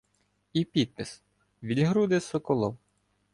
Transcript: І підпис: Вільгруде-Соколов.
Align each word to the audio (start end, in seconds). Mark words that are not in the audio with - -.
І 0.53 0.65
підпис: 0.65 1.21
Вільгруде-Соколов. 1.63 2.77